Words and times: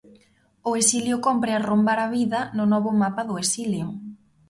O 0.69 0.71
exilio 0.81 1.15
Cómpre 1.25 1.51
arrombar 1.53 1.99
a 2.05 2.11
vida 2.17 2.39
no 2.57 2.65
novo 2.73 2.91
mapa 3.01 3.21
do 3.29 3.35
exilio. 3.43 3.87